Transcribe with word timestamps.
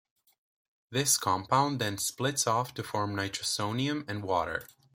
This 0.89 1.15
compound 1.19 1.79
then 1.79 1.99
splits 1.99 2.47
off 2.47 2.73
to 2.73 2.81
form 2.83 3.15
nitrosonium 3.15 4.03
and 4.09 4.23
water. 4.23 4.67